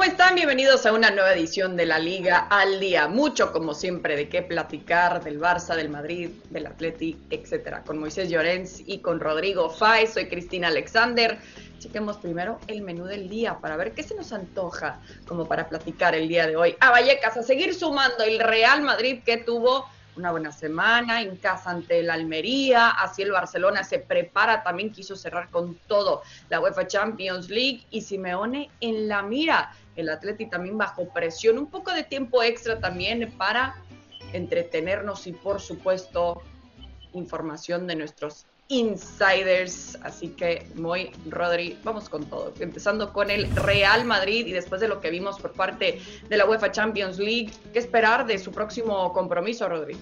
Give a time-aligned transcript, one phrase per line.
[0.00, 0.34] ¿Cómo están?
[0.34, 3.06] Bienvenidos a una nueva edición de la Liga al Día.
[3.06, 7.82] Mucho, como siempre, de qué platicar del Barça, del Madrid, del Atleti, etcétera.
[7.84, 10.06] Con Moisés Llorens y con Rodrigo Fay.
[10.06, 11.38] Soy Cristina Alexander.
[11.80, 16.14] Chequemos primero el menú del día para ver qué se nos antoja como para platicar
[16.14, 16.76] el día de hoy.
[16.80, 19.84] A Vallecas, a seguir sumando el Real Madrid que tuvo
[20.16, 25.16] una buena semana en casa ante el Almería, así el Barcelona se prepara, también quiso
[25.16, 30.78] cerrar con todo la UEFA Champions League y Simeone en la mira, el Atleti también
[30.78, 33.76] bajo presión, un poco de tiempo extra también para
[34.32, 36.42] entretenernos y por supuesto
[37.12, 39.98] información de nuestros insiders.
[40.02, 42.52] Así que, muy Rodri, vamos con todo.
[42.60, 46.46] Empezando con el Real Madrid y después de lo que vimos por parte de la
[46.46, 49.96] UEFA Champions League, ¿qué esperar de su próximo compromiso, Rodri?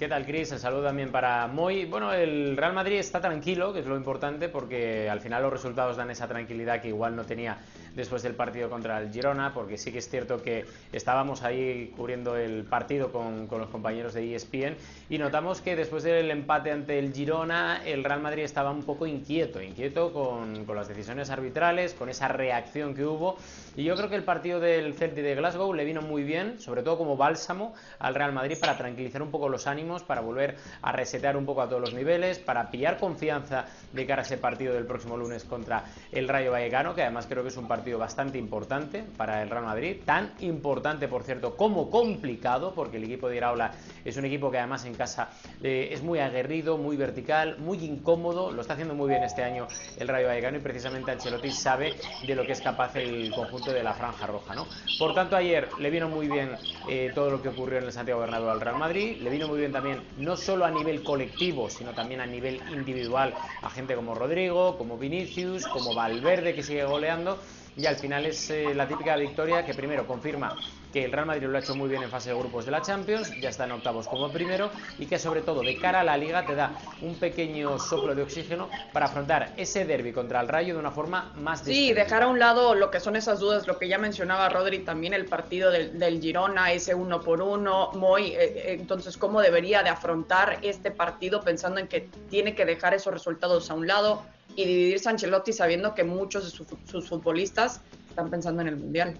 [0.00, 0.50] ¿Qué tal, Cris?
[0.50, 1.84] El saludo también para Moy.
[1.84, 5.98] Bueno, el Real Madrid está tranquilo, que es lo importante, porque al final los resultados
[5.98, 7.58] dan esa tranquilidad que igual no tenía
[7.94, 12.34] después del partido contra el Girona, porque sí que es cierto que estábamos ahí cubriendo
[12.34, 14.76] el partido con, los compañeros de ESPN
[15.10, 19.06] y notamos que después del empate ante el Girona, el Real Madrid estaba un poco
[19.06, 23.36] inquieto, inquieto con, con las decisiones arbitrales, con esa reacción que hubo.
[23.76, 26.82] Y yo creo que el partido del Celtic de Glasgow le vino muy bien, sobre
[26.82, 30.92] todo como bálsamo al Real Madrid para tranquilizar un poco los ánimos para volver a
[30.92, 34.74] resetear un poco a todos los niveles, para pillar confianza de cara a ese partido
[34.74, 38.38] del próximo lunes contra el Rayo Vallecano, que además creo que es un partido bastante
[38.38, 43.36] importante para el Real Madrid, tan importante por cierto como complicado, porque el equipo de
[43.36, 43.72] Iraola
[44.04, 45.30] es un equipo que además en casa
[45.62, 49.66] eh, es muy aguerrido, muy vertical, muy incómodo, lo está haciendo muy bien este año
[49.98, 51.94] el Rayo Vallecano y precisamente Ancelotti sabe
[52.26, 54.66] de lo que es capaz el conjunto de la Franja Roja, ¿no?
[54.98, 56.56] Por tanto ayer le vino muy bien
[56.88, 59.58] eh, todo lo que ocurrió en el Santiago Bernabéu al Real Madrid, le vino muy
[59.58, 63.94] bien también también, no solo a nivel colectivo, sino también a nivel individual, a gente
[63.94, 67.38] como Rodrigo, como Vinicius, como Valverde que sigue goleando
[67.78, 70.54] y al final es eh, la típica victoria que primero confirma
[70.92, 72.82] que el Real Madrid lo ha hecho muy bien en fase de grupos de la
[72.82, 76.16] Champions, ya está en octavos como primero y que sobre todo de cara a la
[76.16, 76.72] liga te da
[77.02, 81.32] un pequeño soplo de oxígeno para afrontar ese derby contra el Rayo de una forma
[81.36, 84.48] más Sí, dejar a un lado lo que son esas dudas, lo que ya mencionaba
[84.48, 89.40] Rodri también el partido del, Girona, ese uno por uno, muy, eh, eh, entonces cómo
[89.40, 93.86] debería de afrontar este partido pensando en que tiene que dejar esos resultados a un
[93.86, 94.22] lado
[94.56, 99.16] y dividir Ancelotti sabiendo que muchos de sus futbolistas están pensando en el Mundial.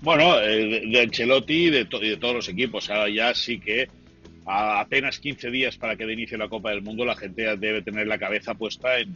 [0.00, 2.88] Bueno, eh, de, Ancelotti y de, todos los equipos.
[2.90, 3.88] Ahora ya sí que
[4.46, 8.06] a apenas 15 días para que inicie la Copa del Mundo, la gente debe tener
[8.06, 9.14] la cabeza puesta en,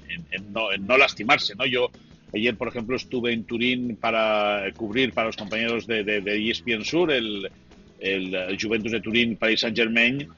[0.53, 1.55] no, lastimarse.
[1.55, 1.65] ¿no?
[1.67, 1.91] Yo
[2.35, 7.13] ayer, por ejemplo, estuve en Turín para cubrir para los compañeros de, de, ESPN Sur
[7.13, 7.49] el,
[8.01, 10.29] el, Juventus de Turín, Paris Saint Germain,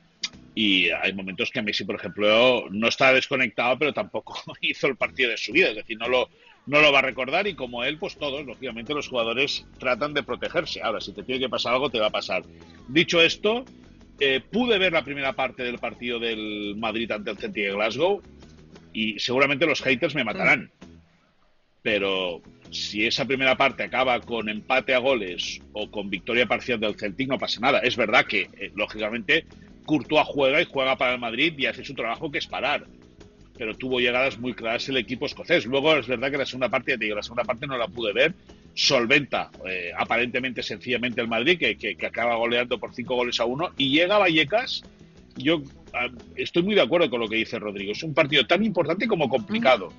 [0.54, 5.30] y hay momentos que Messi, por ejemplo, no está desconectado, pero tampoco hizo el partido
[5.30, 6.28] de su vida, es decir, no lo,
[6.66, 10.22] no lo va a recordar y como él, pues todos, lógicamente los jugadores tratan de
[10.22, 10.80] protegerse.
[10.82, 12.42] Ahora, si te tiene que pasar algo, te va a pasar.
[12.88, 13.64] Dicho esto,
[14.18, 18.22] eh, pude ver la primera parte del partido del Madrid ante el Celtic de Glasgow
[18.92, 20.70] y seguramente los haters me matarán.
[21.82, 26.96] Pero si esa primera parte acaba con empate a goles o con victoria parcial del
[26.96, 27.80] Celtic, no pasa nada.
[27.80, 29.44] Es verdad que, eh, lógicamente,
[29.84, 32.86] Courtois juega y juega para el Madrid y hace su trabajo que es parar
[33.56, 35.66] pero tuvo llegadas muy claras el equipo escocés.
[35.66, 38.34] Luego es verdad que la segunda parte, la segunda parte no la pude ver,
[38.74, 43.90] solventa eh, aparentemente sencillamente el Madrid, que, acaba goleando por cinco goles a uno, y
[43.90, 44.82] llega Vallecas.
[45.36, 45.62] Yo
[45.92, 47.92] ah, estoy muy de acuerdo con lo que dice Rodrigo.
[47.92, 49.92] Es un partido tan importante como complicado,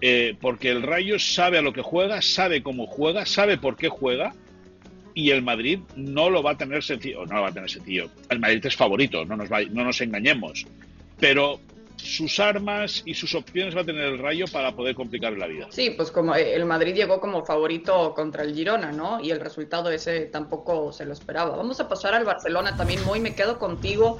[0.00, 3.88] eh, porque el Rayo sabe a lo que juega, sabe cómo juega, sabe por qué
[3.88, 4.34] juega.
[5.12, 8.10] Y el Madrid no lo va a tener sencillo, no lo va a tener sencillo.
[8.28, 10.66] El Madrid es favorito, no nos, no nos engañemos.
[11.18, 11.60] Pero
[12.00, 15.68] sus armas y sus opciones va a tener el Rayo para poder complicar la vida.
[15.70, 19.20] Sí, pues como el Madrid llegó como favorito contra el Girona, ¿no?
[19.20, 21.56] Y el resultado ese tampoco se lo esperaba.
[21.56, 24.18] Vamos a pasar al Barcelona también, muy me quedo contigo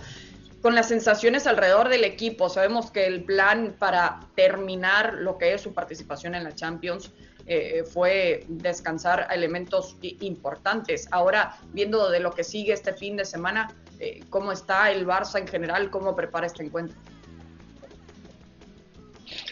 [0.62, 2.48] con las sensaciones alrededor del equipo.
[2.48, 7.10] Sabemos que el plan para terminar lo que es su participación en la Champions
[7.46, 11.08] eh, fue descansar elementos importantes.
[11.10, 15.38] Ahora, viendo de lo que sigue este fin de semana, eh, ¿cómo está el Barça
[15.38, 15.90] en general?
[15.90, 16.96] ¿Cómo prepara este encuentro?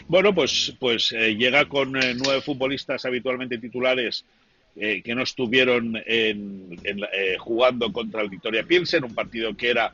[0.09, 4.25] Bueno, pues, pues eh, llega con eh, nueve futbolistas habitualmente titulares
[4.75, 6.01] eh, que no estuvieron
[7.37, 9.91] jugando contra el Victoria Pilsen, un partido que era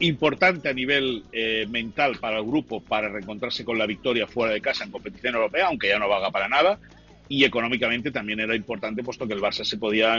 [0.00, 1.22] importante a nivel
[1.68, 5.66] mental para el grupo para reencontrarse con la victoria fuera de casa en competición europea,
[5.68, 6.80] aunque ya no valga para nada.
[7.28, 10.18] Y económicamente también era importante, puesto que el Barça se podía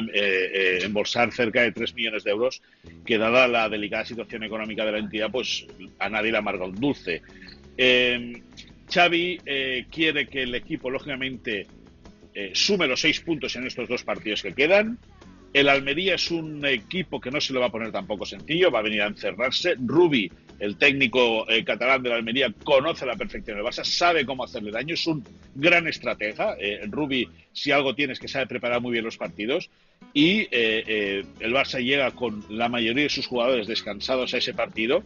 [0.84, 2.62] embolsar cerca de 3 millones de euros,
[3.06, 5.66] que dada la delicada situación económica de la entidad, pues
[6.00, 7.24] a nadie le amarga dulce.
[8.90, 11.68] Xavi eh, quiere que el equipo, lógicamente,
[12.34, 14.98] eh, sume los seis puntos en estos dos partidos que quedan.
[15.54, 18.80] El Almería es un equipo que no se lo va a poner tampoco sencillo, va
[18.80, 19.76] a venir a encerrarse.
[19.80, 24.44] Rubi, el técnico eh, catalán de la Almería, conoce la perfección el Barça, sabe cómo
[24.44, 25.24] hacerle daño, es un
[25.56, 26.56] gran estratega.
[26.90, 29.70] Rubi, si algo tiene, es que sabe preparar muy bien los partidos.
[30.14, 35.02] Y el Barça llega con la mayoría de sus jugadores descansados a ese partido,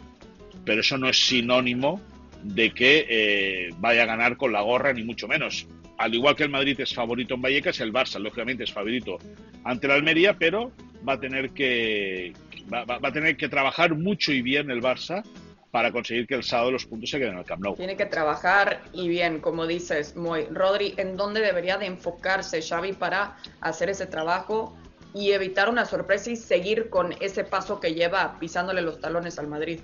[0.66, 2.02] pero eso no es sinónimo
[2.44, 5.68] de que eh, vaya a ganar con la gorra, ni mucho menos.
[5.98, 9.20] Al igual que el Madrid es favorito en Vallecas, el Barça, lógicamente, es favorito
[9.64, 10.72] ante la Almería, pero
[11.08, 12.34] va a tener que,
[12.74, 15.24] va, a tener que trabajar mucho y bien el Barça
[15.70, 17.76] para conseguir que el sábado los puntos se queden en el Camp Nou.
[17.76, 22.94] Tiene que trabajar y bien, como dices, muy Rodri, ¿en dónde debería de enfocarse Xavi
[22.94, 24.76] para hacer ese trabajo
[25.14, 29.48] y evitar una sorpresa y seguir con ese paso que lleva pisándole los talones al
[29.48, 29.80] Madrid?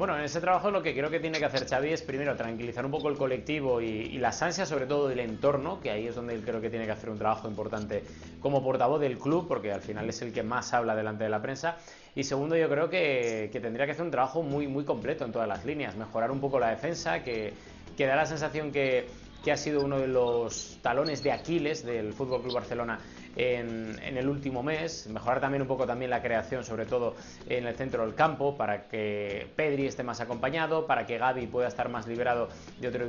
[0.00, 2.86] Bueno, en ese trabajo lo que creo que tiene que hacer Xavi es primero tranquilizar
[2.86, 6.40] un poco el colectivo y, las ansias sobre todo del entorno, que ahí es donde
[6.40, 8.02] creo que tiene que hacer un trabajo importante
[8.40, 11.42] como portavoz del club, porque al final es el que más habla delante de la
[11.42, 11.76] prensa.
[12.14, 15.46] Y segundo, yo creo que, tendría que hacer un trabajo muy, muy completo en todas
[15.46, 17.52] las líneas, mejorar un poco la defensa, que,
[17.94, 19.06] que da la sensación que,
[19.44, 22.98] que ha sido uno de los talones de Aquiles del Fútbol Club Barcelona
[23.36, 27.14] en, el último mes, mejorar también un poco también la creación, sobre todo
[27.48, 31.68] en el centro del campo, para que Pedri esté más acompañado, para que Gaby pueda
[31.68, 32.48] estar más liberado
[32.80, 33.08] de otras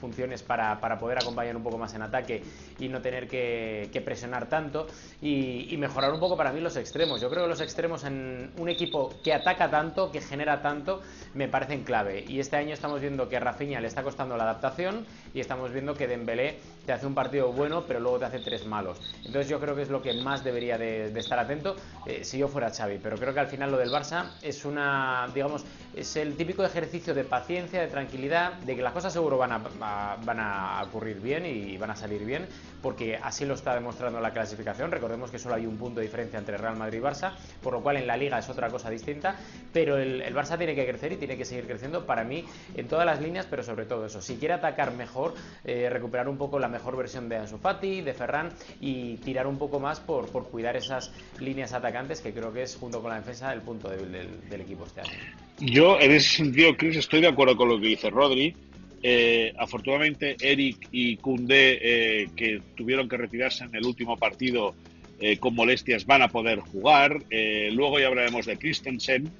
[0.00, 2.42] funciones para, para poder acompañar un poco más en ataque
[2.78, 4.86] y no tener que, presionar tanto
[5.20, 7.20] y, mejorar un poco para mí los extremos.
[7.20, 11.00] Yo creo que los extremos en un equipo que ataca tanto, que genera tanto,
[11.32, 12.24] me parecen clave.
[12.28, 15.72] Y este año estamos viendo que a Rafinha le está costando la adaptación y estamos
[15.72, 19.00] viendo que Dembélé te hace un partido bueno, pero luego te hace tres malos.
[19.24, 21.76] Entonces yo creo que es lo que más debería de, estar atento
[22.06, 22.98] eh, si yo fuera Xavi.
[23.02, 25.64] Pero creo que al final lo del Barça es una, digamos,
[25.94, 30.16] es el típico ejercicio de paciencia, de tranquilidad, de que las cosas seguro van a,
[30.24, 32.46] van a ocurrir bien y van a salir bien,
[32.82, 34.90] porque así lo está demostrando la clasificación.
[34.90, 37.32] Recordemos que solo hay un punto de diferencia entre Real Madrid y Barça,
[37.62, 39.36] por lo cual en la liga es otra cosa distinta,
[39.72, 43.04] pero el, Barça tiene que crecer y tiene que seguir creciendo para mí en todas
[43.04, 44.20] las líneas, pero sobre todo eso.
[44.20, 45.34] Si quiere atacar mejor,
[45.64, 49.49] eh, recuperar un poco la mejor versión de Ansu Fati, de Ferran y tirar un
[49.58, 53.16] poco más por, por cuidar esas líneas atacantes que creo que es junto con la
[53.16, 55.10] defensa el punto débil del, equipo este año.
[55.58, 58.54] Yo en ese sentido, Chris, estoy de acuerdo con lo que dice Rodri.
[59.02, 64.74] Eh, afortunadamente, Eric y Kunde, eh, que tuvieron que retirarse en el último partido
[65.18, 67.22] eh, con molestias, van a poder jugar.
[67.30, 69.30] luego ya hablaremos de Christensen.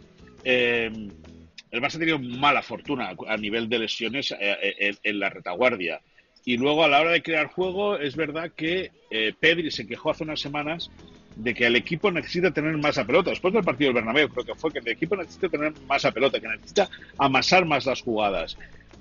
[0.44, 6.00] el Barça ha tenido mala fortuna a nivel de lesiones en la retaguardia.
[6.44, 10.10] Y luego a la hora de crear juego, es verdad que eh, Pedri se quejó
[10.10, 10.90] hace unas semanas
[11.36, 13.30] de que el equipo necesita tener más a pelota.
[13.30, 16.12] Después del partido del Bernabéu, creo que fue que el equipo necesita tener más a
[16.12, 16.88] pelota, que necesita
[17.18, 18.56] amasar más las jugadas.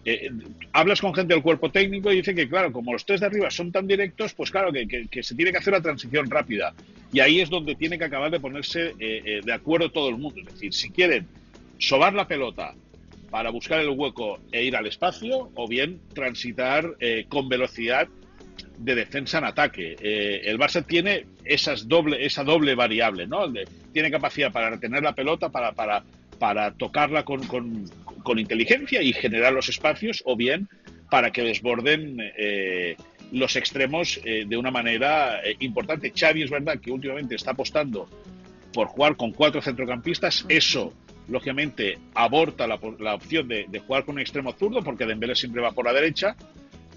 [0.06, 0.30] Eh,
[0.71, 3.50] hablas con gente del cuerpo técnico y dicen que, claro, como los tres de arriba
[3.51, 6.74] son tan directos, pues claro, que, se tiene que hacer la transición rápida.
[7.12, 10.39] Y ahí es donde tiene que acabar de ponerse eh, de acuerdo todo el mundo.
[10.41, 11.27] Es decir, si quieren
[11.77, 12.74] sobar la pelota,
[13.29, 18.07] para buscar el hueco e ir al espacio o bien transitar eh, con velocidad
[18.77, 19.95] de defensa en ataque.
[19.99, 23.51] Eh, el Barça tiene esas doble, esa doble variable, ¿no?
[23.93, 26.03] tiene capacidad para retener la pelota, para, para,
[26.37, 30.69] para tocarla con, con, inteligencia y generar los espacios, o bien
[31.09, 32.95] para que desborden eh,
[33.31, 36.13] los extremos de una manera importante.
[36.15, 38.07] Xavi es verdad que últimamente está apostando
[38.71, 40.45] por jugar con cuatro centrocampistas.
[40.48, 40.93] Eso
[41.29, 42.75] lógicamente aborta la,
[43.13, 46.36] opción de, jugar con un extremo zurdo porque Dembélé siempre va por la derecha.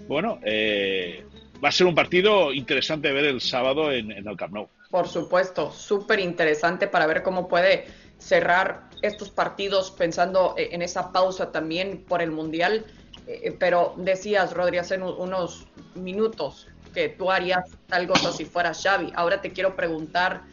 [0.07, 1.25] Bueno, eh,
[1.63, 4.67] va a ser un partido interesante de ver el sábado en, el Camp Nou.
[4.89, 7.85] Por supuesto, súper interesante para ver cómo puede
[8.17, 12.85] cerrar estos partidos pensando en esa pausa también por el Mundial.
[13.27, 19.11] Eh, pero decías, Rodri, hace unos minutos que tú harías algo si fuera Xavi.
[19.15, 20.43] Ahora te quiero preguntar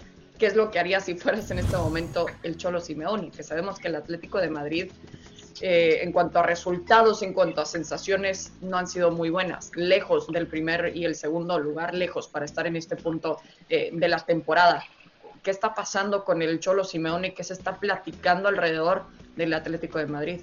[0.40, 3.78] qué es lo que haría si fueras en este momento el Cholo Simeone, que sabemos
[3.78, 4.90] que el Atlético de Madrid,
[5.61, 10.28] eh, en cuanto a resultados, en cuanto a sensaciones, no han sido muy buenas, lejos
[10.28, 13.37] del primer y el segundo lugar, lejos para estar en este punto
[13.68, 14.82] eh, de la temporada.
[15.42, 17.35] ¿Qué está pasando con el Cholo Simeone?
[17.35, 19.04] ¿Qué se está platicando alrededor
[19.37, 20.40] del Atlético de Madrid?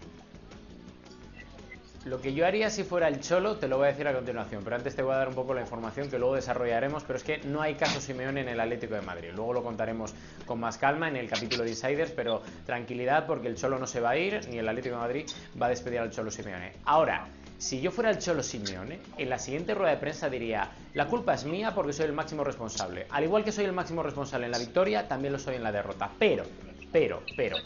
[2.08, 4.64] Lo que yo haría si fuera el Cholo, te lo voy a decir a continuación,
[4.64, 7.24] pero antes te voy a dar un poco la información que luego desarrollaremos, pero es
[7.24, 9.32] que no hay caso Simeone en el Atlético de Madrid.
[9.36, 10.14] Luego lo contaremos
[10.46, 14.00] con más calma en el capítulo de Insiders, pero tranquilidad porque el Cholo no se
[14.00, 15.26] va a ir, ni el Atlético de Madrid
[15.62, 16.72] va a despedir al Cholo Simeone.
[16.86, 21.08] Ahora, si yo fuera el Cholo Simeone, en la siguiente rueda de prensa diría, la
[21.08, 23.06] culpa es mía porque soy el máximo responsable.
[23.10, 25.74] Al igual que soy el máximo responsable en la victoria, también lo soy en la
[25.74, 26.10] derrota.
[26.18, 26.46] Pero,
[26.90, 27.58] pero, pero,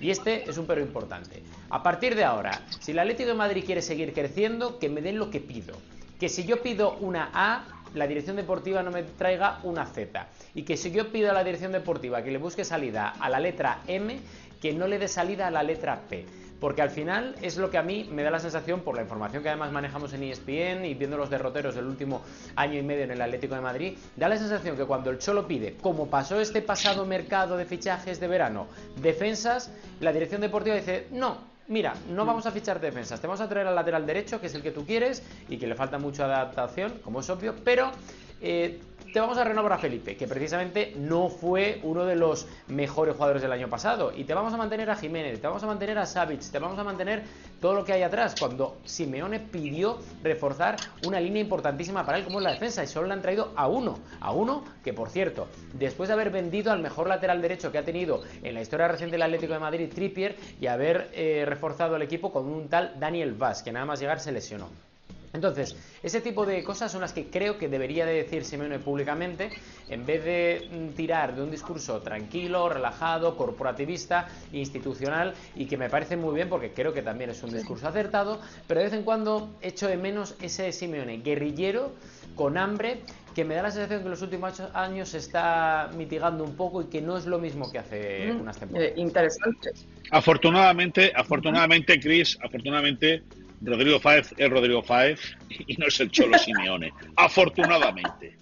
[0.00, 1.42] Y este es un pero importante.
[1.70, 5.18] A partir de ahora, si el Atlético de Madrid quiere seguir creciendo, que me den
[5.18, 5.74] lo que pido.
[6.20, 7.64] Que si yo pido una A,
[7.94, 10.28] la dirección deportiva no me traiga una Z.
[10.54, 13.40] Y que si yo pido a la dirección deportiva que le busque salida a la
[13.40, 14.18] letra M,
[14.60, 16.26] que no le dé salida a la letra P
[16.60, 19.42] porque al final es lo que a mí me da la sensación, por la información
[19.42, 22.22] que además manejamos en ESPN y viendo los derroteros del último
[22.56, 25.46] año y medio en el Atlético de Madrid, da la sensación que cuando el Cholo
[25.46, 28.66] pide, como pasó este pasado mercado de fichajes de verano,
[29.00, 31.38] defensas, la dirección deportiva dice, no,
[31.68, 34.54] mira, no vamos a fichar defensas, te vamos a traer al lateral derecho, que es
[34.54, 37.92] el que tú quieres y que le falta mucha adaptación, como es obvio, pero
[38.40, 38.80] eh,
[39.12, 43.42] te vamos a renovar a Felipe, que precisamente no fue uno de los mejores jugadores
[43.42, 44.12] del año pasado.
[44.14, 46.78] Y te vamos a mantener a Jiménez, te vamos a mantener a Savic, te vamos
[46.78, 47.22] a mantener
[47.60, 48.34] todo lo que hay atrás.
[48.38, 53.06] Cuando Simeone pidió reforzar una línea importantísima para él, como es la defensa, y solo
[53.06, 53.98] le han traído a uno.
[54.20, 57.84] A uno que, por cierto, después de haber vendido al mejor lateral derecho que ha
[57.84, 62.02] tenido en la historia reciente del Atlético de Madrid, Trippier, y haber eh, reforzado el
[62.02, 64.87] equipo con un tal Daniel Vaz, que nada más llegar se lesionó.
[65.32, 69.50] Entonces, ese tipo de cosas son las que creo que debería de decir Simeone públicamente,
[69.88, 75.90] en vez de mm, tirar de un discurso tranquilo, relajado, corporativista, institucional, y que me
[75.90, 79.02] parece muy bien porque creo que también es un discurso acertado, pero de vez en
[79.02, 81.92] cuando echo de menos ese Simeone guerrillero,
[82.34, 83.00] con hambre,
[83.34, 86.82] que me da la sensación que en los últimos años se está mitigando un poco
[86.82, 88.90] y que no es lo mismo que hace unas temporadas.
[88.90, 89.70] Eh, interesante.
[90.10, 93.22] Afortunadamente, afortunadamente, Chris, afortunadamente
[93.60, 96.92] Rodrigo Fáez es Rodrigo Fáez y no es el Cholo Simeone.
[97.16, 98.36] Afortunadamente.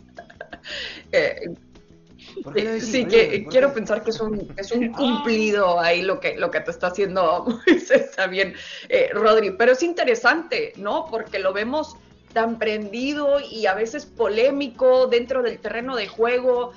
[1.12, 1.50] Eh,
[2.80, 6.60] sí, que quiero pensar que es un, es un cumplido ahí lo que, lo que
[6.60, 8.54] te está haciendo está bien,
[8.88, 9.52] eh, Rodri.
[9.52, 11.06] Pero es interesante, ¿no?
[11.10, 11.96] Porque lo vemos
[12.32, 16.72] tan prendido y a veces polémico dentro del terreno de juego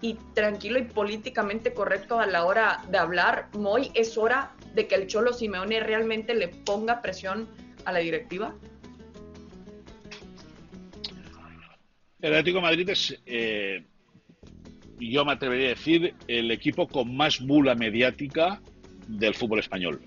[0.00, 3.48] y tranquilo y políticamente correcto a la hora de hablar.
[3.52, 7.48] Moy, es hora de que el Cholo Simeone realmente le ponga presión
[7.84, 8.54] a la directiva?
[12.24, 13.82] El Atlético Madrid es, eh,
[14.98, 18.62] yo me atrevería a decir, el equipo con más bula mediática
[19.06, 20.00] del fútbol español.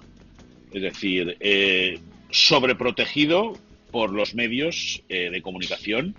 [0.74, 2.00] Es decir, eh,
[2.32, 3.54] sobreprotegido
[3.92, 6.16] por los medios eh, de comunicación.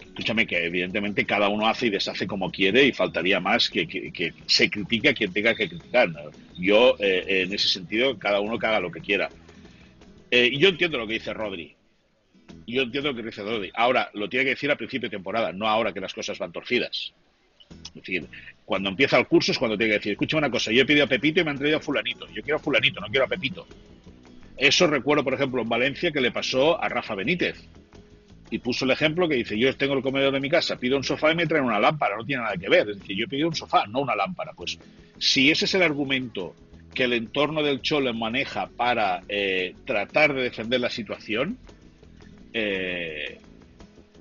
[0.00, 4.32] Escúchame que evidentemente cada uno hace y deshace como quiere y faltaría más que, que,
[4.46, 6.10] se critique a quien tenga que criticar.
[6.56, 9.28] Yo, en ese sentido, cada uno que haga lo que quiera.
[10.30, 11.74] Eh, yo entiendo lo que dice Rodri.
[12.66, 13.70] Yo entiendo lo que dice Rodri.
[13.74, 16.52] Ahora, lo tiene que decir a principio de temporada, no ahora que las cosas van
[16.52, 17.12] torcidas.
[17.70, 18.26] Es decir,
[18.64, 21.04] cuando empieza el curso es cuando tiene que decir, escucha una cosa, yo he pedido
[21.04, 22.26] a Pepito y me han traído a fulanito.
[22.32, 23.66] Yo quiero a fulanito, no quiero a Pepito.
[24.56, 27.68] Eso recuerdo, por ejemplo, en Valencia que le pasó a Rafa Benítez.
[28.48, 31.02] Y puso el ejemplo que dice, yo tengo el comedor de mi casa, pido un
[31.02, 32.16] sofá y me traen una lámpara.
[32.16, 32.88] No tiene nada que ver.
[32.88, 34.52] Es decir, yo he pedido un sofá, no una lámpara.
[34.52, 34.78] Pues
[35.18, 36.54] si ese es el argumento
[36.96, 41.58] que el entorno del Cholo maneja para eh, tratar de defender la situación,
[42.52, 43.38] eh,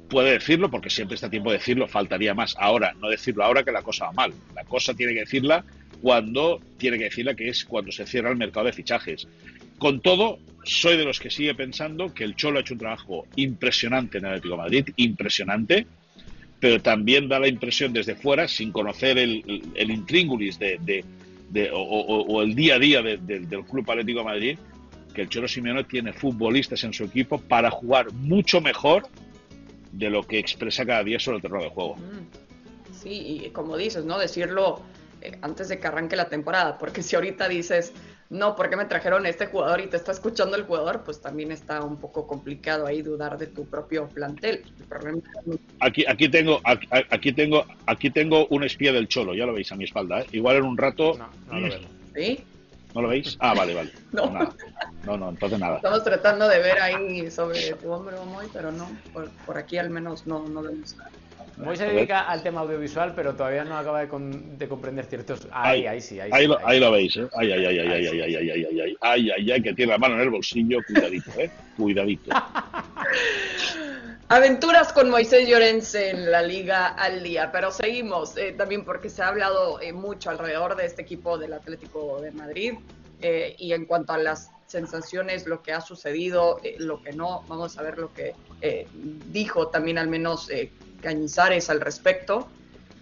[0.10, 2.56] puede decirlo, porque siempre está tiempo de decirlo, faltaría más.
[2.60, 4.34] Ahora, no decirlo ahora que la cosa va mal.
[4.54, 5.64] La cosa tiene que decirla
[6.02, 9.28] cuando tiene que decirla, que es cuando se cierra el mercado de fichajes.
[9.80, 13.26] Con todo, soy de los que sigue pensando que el Cholo ha hecho un trabajo
[13.38, 15.88] impresionante en el Atlético Madrid, impresionante,
[16.60, 19.44] pero también da la impresión desde fuera, sin conocer el,
[19.76, 21.06] intríngulis de,
[21.74, 24.60] o, el día a día del Club Atlético de Madrid,
[25.14, 29.08] que el Cholo Simeone tiene futbolistas en su equipo para jugar mucho mejor
[29.92, 31.96] de lo que expresa cada día sobre el terreno de juego.
[31.96, 32.94] Mm.
[33.02, 34.20] Sí, y como dices, ¿no?
[34.20, 34.82] Decirlo
[35.22, 37.94] eh, antes de que arranque la temporada, porque si ahorita dices,
[38.30, 41.04] no, ¿por qué me trajeron a este jugador y te está escuchando el jugador?
[41.04, 44.64] Pues también está un poco complicado ahí dudar de tu propio plantel.
[45.80, 49.76] Aquí, aquí tengo, aquí, tengo, aquí tengo un espía del cholo, ya lo veis a
[49.76, 50.28] mi espalda, ¿eh?
[50.32, 51.18] Igual en un rato.
[51.52, 51.70] No, lo
[52.16, 52.44] ¿Sí?
[52.96, 53.38] ¿No lo veis?
[53.40, 53.92] Ah, vale, vale.
[54.12, 54.32] No.
[55.06, 55.76] no, no, entonces nada.
[55.76, 58.18] Estamos tratando de ver ahí sobre tu hombro,
[58.54, 61.12] pero no, por, por aquí al menos no, no vemos nada.
[61.58, 65.48] Muy se dedica al tema audiovisual, pero todavía no acaba de, de comprender ciertos.
[65.52, 67.28] Ahí, ahí, sí, ahí, ahí, lo, ahí, lo, veis, ¿eh?
[67.38, 69.94] Ay, ay, ay, ay, ay, ay, ay, ay, ay, ay, ay, ay, ay, que tiene
[69.94, 71.50] la mano en el bolsillo, cuidadito, ¿eh?
[71.78, 72.32] Cuidadito.
[74.28, 79.22] Aventuras con Moisés Llorens en la Liga al día, pero seguimos eh, también porque se
[79.22, 82.74] ha hablado eh, mucho alrededor de este equipo del Atlético de Madrid
[83.22, 87.78] eh, y en cuanto a las sensaciones, lo que ha sucedido, lo que no, vamos
[87.78, 88.36] a ver lo que
[89.32, 90.50] dijo también al menos
[91.02, 92.48] Cañizares al respecto.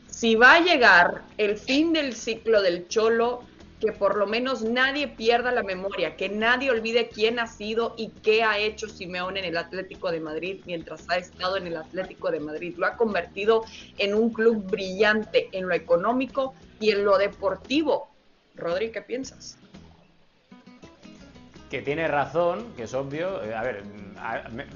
[0.10, 3.43] Si va a llegar el fin del ciclo del Cholo,
[3.79, 8.10] que por lo menos nadie pierda la memoria, que nadie olvide quién ha sido y
[8.24, 12.32] qué ha hecho Simeón en el Atlético de Madrid mientras ha estado en el Atlético
[12.32, 12.75] de Madrid.
[12.77, 13.65] Lo ha convertido
[13.98, 18.10] en un club brillante en lo económico y en lo deportivo.
[18.55, 19.58] Rodri, ¿qué piensas?
[21.74, 23.44] Que tiene razón, que es obvio.
[23.44, 23.82] Eh, a ver,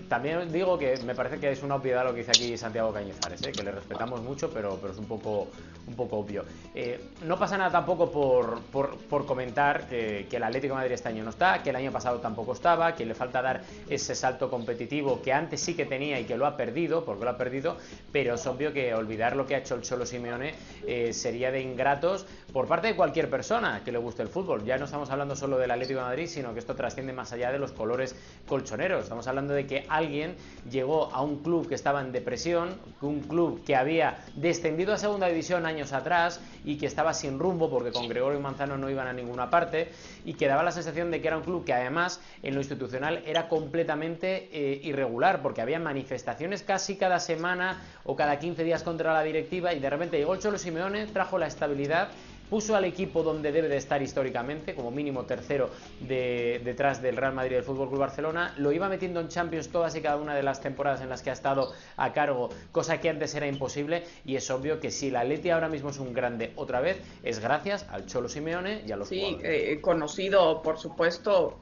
[0.09, 3.41] también digo que me parece que es una obviedad lo que dice aquí Santiago Cañizares,
[3.43, 3.51] ¿eh?
[3.51, 5.47] que le respetamos mucho, pero, pero es un poco,
[5.87, 6.43] un poco obvio.
[6.75, 11.23] Eh, no pasa nada tampoco por, por, comentar que, el Atlético de Madrid este año
[11.23, 15.21] no está, que el año pasado tampoco estaba, que le falta dar ese salto competitivo
[15.21, 17.77] que antes sí que tenía y que lo ha perdido, porque lo ha perdido,
[18.11, 20.53] pero es obvio que olvidar lo que ha hecho el Cholo Simeone
[20.85, 24.65] eh, sería de ingratos por parte de cualquier persona que le guste el fútbol.
[24.65, 27.51] Ya no estamos hablando solo del Atlético de Madrid, sino que esto trasciende más allá
[27.51, 28.15] de los colores
[28.47, 29.03] colchoneros.
[29.03, 30.35] Estamos hablando de que alguien
[30.69, 35.27] llegó a un club que estaba en depresión, un club que había descendido a segunda
[35.27, 39.13] división años atrás y que estaba sin rumbo porque con Gregorio Manzano no iban a
[39.13, 39.89] ninguna parte
[40.25, 43.21] y que daba la sensación de que era un club que además en lo institucional
[43.25, 49.13] era completamente eh, irregular porque había manifestaciones casi cada semana o cada 15 días contra
[49.13, 52.09] la directiva y de repente llegó el Cholo Simeone, trajo la estabilidad
[52.49, 57.51] puso al equipo donde debe de estar históricamente, como mínimo tercero detrás del Real Madrid
[57.51, 60.43] y del Fútbol Club Barcelona, lo iba metiendo en Champions todas y cada una de
[60.43, 64.35] las temporadas en las que ha estado a cargo, cosa que antes era imposible, y
[64.35, 67.85] es obvio que si la Atleti ahora mismo es un grande otra vez, es gracias
[67.89, 71.59] al Cholo Simeone y a los sí, eh, conocido, por supuesto,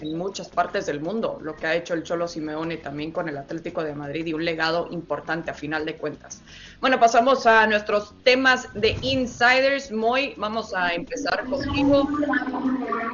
[0.00, 3.36] en muchas partes del mundo, lo que ha hecho el Cholo Simeone también con el
[3.36, 6.42] Atlético de Madrid y un legado importante a final de cuentas.
[6.80, 9.92] Bueno, pasamos a nuestros temas de insiders.
[9.92, 12.08] Moy, vamos a empezar contigo.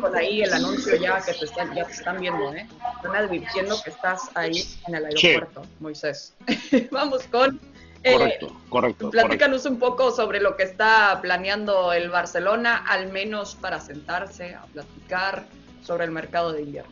[0.00, 2.66] Por ahí el anuncio ya que te están, ya te están viendo, ¿eh?
[2.96, 6.34] Están advirtiendo que estás ahí en el aeropuerto, Moisés.
[6.90, 7.60] vamos con
[8.02, 9.10] eh, correcto, correcto.
[9.10, 14.62] Platícanos un poco sobre lo que está planeando el Barcelona, al menos para sentarse a
[14.72, 15.44] platicar
[15.82, 16.90] sobre el mercado de invierno.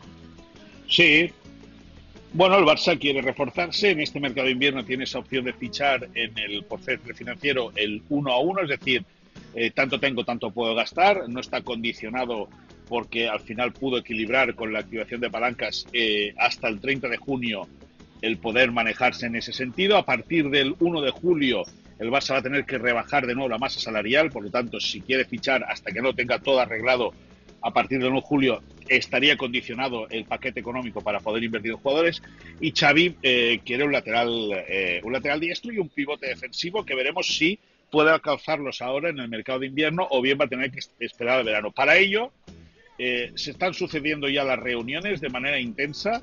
[0.87, 1.31] Sí.
[2.31, 3.91] Bueno, el Barça quiere reforzarse.
[3.91, 8.03] En este mercado de invierno tiene esa opción de fichar en el porcentaje financiero el
[8.09, 9.03] uno a uno, es decir,
[9.55, 11.27] eh, tanto tengo, tanto puedo gastar.
[11.27, 12.49] No está condicionado
[12.87, 17.17] porque al final pudo equilibrar con la activación de palancas eh, hasta el 30 de
[17.17, 17.67] junio
[18.21, 19.97] el poder manejarse en ese sentido.
[19.97, 21.63] A partir del 1 de julio
[21.99, 24.79] el Barça va a tener que rebajar de nuevo la masa salarial, por lo tanto,
[24.79, 27.13] si quiere fichar hasta que no tenga todo arreglado
[27.61, 31.77] a partir del 1 de julio estaría condicionado el paquete económico para poder invertir en
[31.77, 32.21] jugadores
[32.59, 36.95] y Xavi eh, quiere un lateral eh, un lateral diestro y un pivote defensivo que
[36.95, 40.71] veremos si puede alcanzarlos ahora en el mercado de invierno o bien va a tener
[40.71, 41.71] que esperar al verano.
[41.71, 42.31] Para ello
[42.97, 46.21] eh, se están sucediendo ya las reuniones de manera intensa.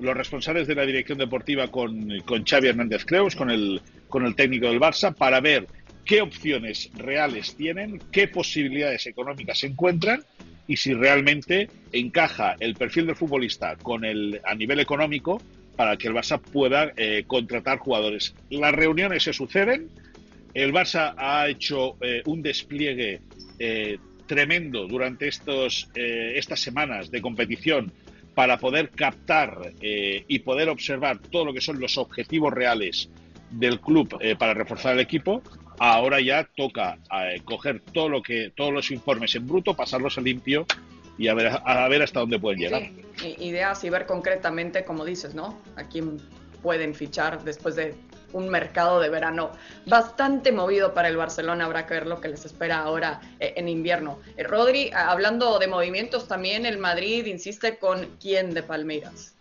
[0.00, 4.34] Los responsables de la dirección deportiva con, con Xavi Hernández Creus, con el, con el
[4.34, 5.68] técnico del Barça, para ver
[6.04, 10.24] qué opciones reales tienen, qué posibilidades económicas se encuentran
[10.66, 15.42] y si realmente encaja el perfil del futbolista con el a nivel económico
[15.76, 18.34] para que el Barça pueda eh, contratar jugadores.
[18.50, 19.88] Las reuniones se suceden,
[20.54, 23.20] el Barça ha hecho eh, un despliegue
[23.58, 27.92] eh, tremendo durante estos, estas semanas de competición
[28.34, 33.10] para poder captar y poder observar todo lo que son los objetivos reales
[33.50, 35.42] del club para reforzar el equipo
[35.78, 40.20] Ahora ya toca eh, coger todo lo que, todos los informes en bruto, pasarlos a
[40.20, 40.66] limpio
[41.18, 42.82] y a ver, a ver hasta dónde pueden llegar.
[43.16, 45.60] Sí, ideas y ver concretamente, como dices, ¿no?
[45.76, 46.20] A quién
[46.62, 47.94] pueden fichar después de
[48.32, 49.52] un mercado de verano
[49.86, 51.66] bastante movido para el Barcelona.
[51.66, 54.18] Habrá que ver lo que les espera ahora eh, en invierno.
[54.36, 59.33] Eh, Rodri, hablando de movimientos, también el Madrid insiste con quién de Palmeiras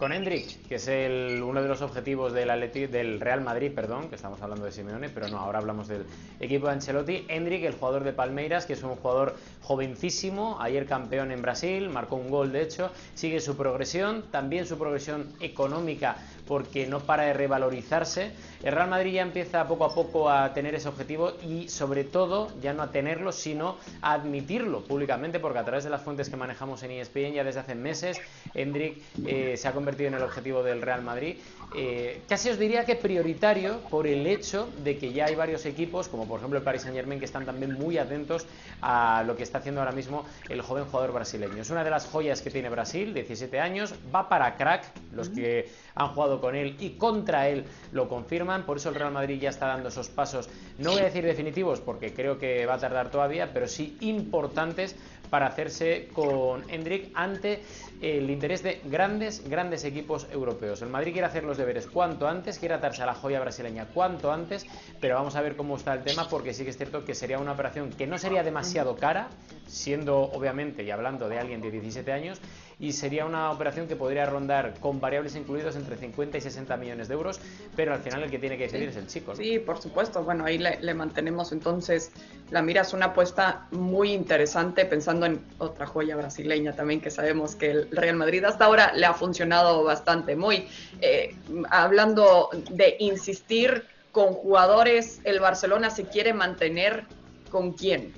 [0.00, 2.48] con Hendrik, que es el, uno de los objetivos del,
[2.90, 6.06] del Real Madrid, perdón, que estamos hablando de Simeone, pero no, ahora hablamos del
[6.40, 7.26] equipo de Ancelotti.
[7.28, 12.16] Hendrik, el jugador de Palmeiras, que es un jugador jovencísimo, ayer campeón en Brasil, marcó
[12.16, 16.16] un gol de hecho, sigue su progresión, también su progresión económica
[16.50, 18.32] porque no para de revalorizarse.
[18.64, 22.48] El Real Madrid ya empieza poco a poco a tener ese objetivo y sobre todo
[22.60, 26.36] ya no a tenerlo, sino a admitirlo públicamente, porque a través de las fuentes que
[26.36, 28.20] manejamos en ESPN ya desde hace meses,
[28.52, 31.36] Hendrik eh, se ha convertido en el objetivo del Real Madrid.
[31.76, 36.08] Eh, casi os diría que prioritario por el hecho de que ya hay varios equipos,
[36.08, 38.44] como por ejemplo el Paris Saint Germain, que están también muy atentos
[38.82, 41.62] a lo que está haciendo ahora mismo el joven jugador brasileño.
[41.62, 45.68] Es una de las joyas que tiene Brasil, 17 años, va para crack, los que
[45.94, 49.50] han jugado con él y contra él lo confirman, por eso el Real Madrid ya
[49.50, 50.48] está dando esos pasos,
[50.78, 54.96] no voy a decir definitivos porque creo que va a tardar todavía, pero sí importantes
[55.30, 57.62] para hacerse con Hendrik ante
[58.02, 60.82] el interés de grandes, grandes equipos europeos.
[60.82, 64.32] El Madrid quiere hacer los deberes cuanto antes, quiere atarse a la joya brasileña cuanto
[64.32, 64.66] antes,
[65.00, 67.38] pero vamos a ver cómo está el tema porque sí que es cierto que sería
[67.38, 69.28] una operación que no sería demasiado cara,
[69.66, 72.40] siendo obviamente y hablando de alguien de 17 años,
[72.80, 77.08] y sería una operación que podría rondar con variables incluidos entre 50 y 60 millones
[77.08, 77.38] de euros,
[77.76, 79.36] pero al final el que tiene que decidir es el chico.
[79.36, 80.24] Sí, por supuesto.
[80.24, 82.10] Bueno, ahí le, mantenemos entonces
[82.50, 82.80] la mira.
[82.80, 87.90] Es una apuesta muy interesante pensando en otra joya brasileña también que sabemos que el
[87.90, 90.34] Real Madrid hasta ahora le ha funcionado bastante.
[90.34, 90.66] Muy
[91.02, 91.36] eh,
[91.70, 97.04] hablando de insistir con jugadores, el Barcelona se quiere mantener
[97.50, 98.14] con quién?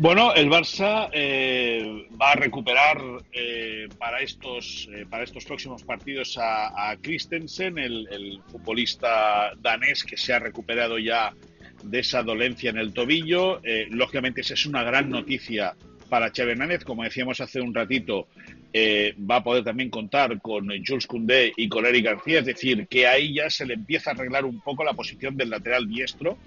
[0.00, 6.38] Bueno, el Barça eh, va a recuperar eh, para estos eh, para estos próximos partidos
[6.40, 11.34] a, Christensen, el, futbolista danés que se ha recuperado ya
[11.82, 13.60] de esa dolencia en el tobillo.
[13.90, 15.74] lógicamente, esa es una gran noticia
[16.08, 18.28] para Xavi Hernández, como decíamos hace un ratito,
[19.28, 23.08] va a poder también contar con Jules Koundé y con Eric García, es decir, que
[23.08, 26.38] ahí ya se le empieza a arreglar un poco la posición del lateral diestro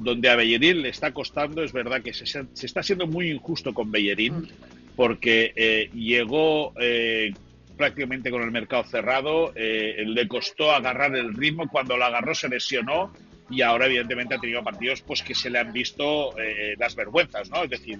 [0.00, 3.90] donde a Bellerín le está costando, es verdad que se, está siendo muy injusto con
[3.90, 4.48] Bellerín, mm.
[4.96, 7.34] porque eh, llegó eh,
[7.76, 12.48] prácticamente con el mercado cerrado, eh, le costó agarrar el ritmo, cuando lo agarró se
[12.48, 13.12] lesionó
[13.50, 16.32] y ahora evidentemente ha tenido partidos pues que se le han visto
[16.78, 17.64] las vergüenzas, ¿no?
[17.64, 17.98] Es decir,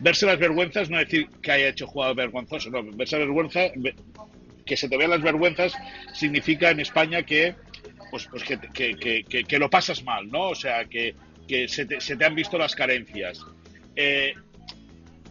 [0.00, 3.70] verse las vergüenzas no decir que haya hecho jugador vergonzoso, no, verse las vergüenzas,
[4.66, 5.74] que se te vean las vergüenzas
[6.12, 7.54] significa en España que
[8.14, 10.50] pues, pues que, lo pasas mal, ¿no?
[10.50, 11.16] O sea, que,
[11.66, 13.44] se te, han visto las carencias.
[13.96, 14.34] Eh,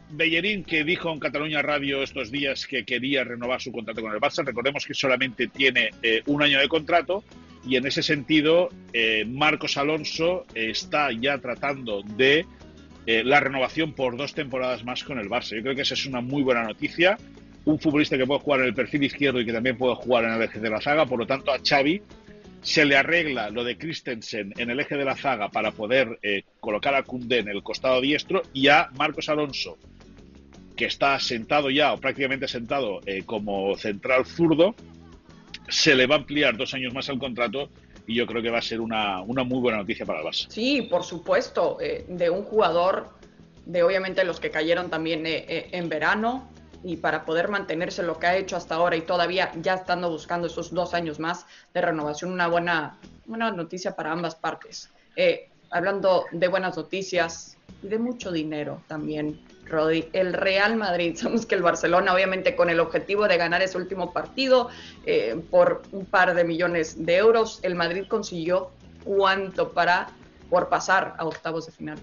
[0.10, 4.20] Bellerín, que dijo en Cataluña Radio estos días que quería renovar su contrato con el
[4.20, 7.24] Barça, recordemos que solamente tiene eh, un año de contrato
[7.66, 12.46] y en ese sentido eh, Marcos Alonso está ya tratando de
[13.06, 15.56] la renovación por dos temporadas más con el Barça.
[15.56, 17.18] Yo creo que esa es una muy buena noticia.
[17.66, 20.32] Un futbolista que puede jugar en el perfil izquierdo y que también puede jugar en
[20.32, 22.02] el eje de la saga, por lo tanto a Xavi
[22.64, 26.44] se le arregla lo de Christensen en el eje de la zaga para poder eh,
[26.60, 29.78] colocar a Cundé en el costado diestro y a Marcos Alonso,
[30.76, 34.76] que está sentado ya o prácticamente sentado eh, como central zurdo,
[35.68, 37.70] se le va a ampliar dos años más el contrato
[38.08, 40.50] y yo creo que va a ser una, muy buena noticia para el Barça.
[40.50, 43.10] Sí, por supuesto, eh, de un jugador,
[43.66, 46.50] de obviamente los que cayeron también en verano,
[46.84, 50.48] y para poder mantenerse lo que ha hecho hasta ahora y todavía ya estando buscando
[50.48, 54.90] esos dos años más de renovación, una buena, noticia para ambas partes.
[55.16, 61.46] Eh, hablando de buenas noticias y de mucho dinero también, Rodi, el Real Madrid, sabemos
[61.46, 64.70] que el Barcelona, obviamente con el objetivo de ganar ese último partido
[65.06, 68.72] eh, por un par de millones de euros, el Madrid consiguió
[69.04, 70.10] cuánto para
[70.50, 71.98] por pasar a octavos de final.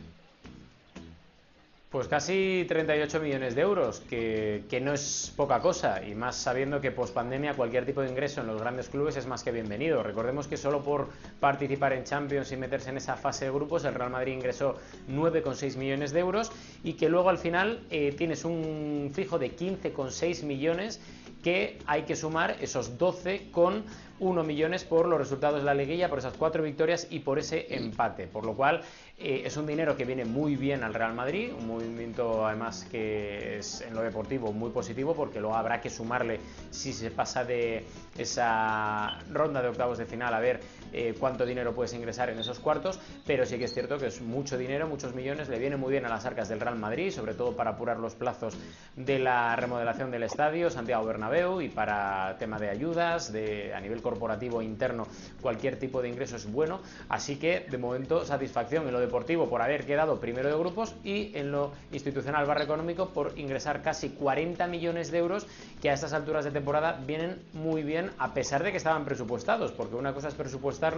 [1.90, 6.92] Pues casi 38 millones de euros, que, no es poca cosa, y más sabiendo que
[6.92, 10.00] post pandemia cualquier tipo de ingreso en los grandes clubes es más que bienvenido.
[10.04, 11.08] Recordemos que solo por
[11.40, 14.76] participar en Champions y meterse en esa fase de grupos, el Real Madrid ingresó
[15.10, 16.52] 9,6 millones de euros
[16.84, 21.00] y que luego al final eh, tienes un fijo de 15,6 millones
[21.42, 23.82] que hay que sumar esos 12 con
[24.20, 27.74] 1 millones por los resultados de la liguilla, por esas cuatro victorias y por ese
[27.74, 28.26] empate.
[28.26, 28.82] Por lo cual
[29.18, 33.58] eh, es un dinero que viene muy bien al Real Madrid, un movimiento además que
[33.58, 37.84] es en lo deportivo muy positivo porque luego habrá que sumarle si se pasa de
[38.16, 40.60] esa ronda de octavos de final a ver
[40.92, 44.20] eh, cuánto dinero puedes ingresar en esos cuartos, pero sí que es cierto que es
[44.20, 47.34] mucho dinero, muchos millones, le viene muy bien a las arcas del Real Madrid, sobre
[47.34, 48.56] todo para apurar los plazos
[48.96, 54.02] de la remodelación del estadio Santiago Bernabéu y para tema de ayudas, de, a nivel
[54.10, 55.06] corporativo interno,
[55.40, 59.62] cualquier tipo de ingreso es bueno, así que de momento satisfacción en lo deportivo por
[59.62, 64.66] haber quedado primero de grupos y en lo institucional barra económico por ingresar casi 40
[64.66, 65.46] millones de euros
[65.80, 69.72] que a estas alturas de temporada vienen muy bien a pesar de que estaban presupuestados,
[69.72, 70.90] porque una cosa es presupuestar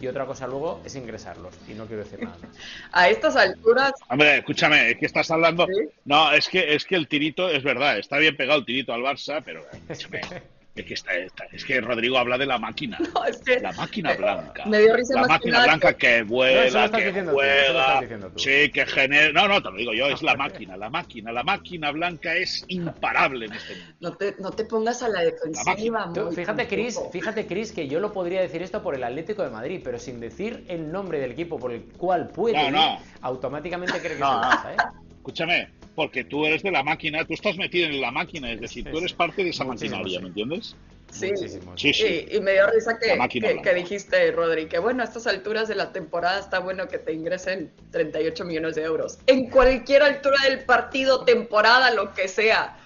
[0.00, 1.54] y otra cosa luego es ingresarlos.
[1.68, 2.36] Y no quiero decir nada
[2.92, 3.92] A estas alturas.
[4.08, 5.66] Hombre, escúchame, es que estás hablando.
[6.04, 9.02] No, es que, es que el tirito, es verdad, está bien pegado el tirito al
[9.02, 9.64] Barça, pero.
[10.76, 11.12] Es que, está,
[11.52, 12.98] es que Rodrigo habla de la máquina.
[13.62, 14.66] la máquina blanca.
[14.66, 18.02] Me dio risa la máquina blanca que vuela, que juega.
[18.36, 19.32] sí, que genera.
[19.32, 21.32] No, no, te lo digo yo, es la máquina, la máquina.
[21.32, 23.94] La máquina blanca es imparable en este mundo.
[24.00, 26.12] No te, no te pongas a la defensiva.
[26.34, 29.80] fíjate, Cris, fíjate, Chris, que yo lo podría decir esto por el Atlético de Madrid,
[29.82, 32.76] pero sin decir el nombre del equipo por el cual puede ir,
[33.22, 35.05] automáticamente creo que se pasa, ¿eh?
[35.26, 38.88] Escúchame, porque tú eres de la máquina, tú estás metido en la máquina, es decir,
[38.88, 40.76] tú eres parte de esa maquinaria, ¿me entiendes?
[41.10, 42.26] Sí, sí, sí.
[42.30, 45.90] Y, me dio risa que, que, dijiste, Rodri, que bueno, a estas alturas de la
[45.90, 49.18] temporada está bueno que te ingresen 38 millones de euros.
[49.26, 52.76] En cualquier altura del partido, temporada, lo que sea.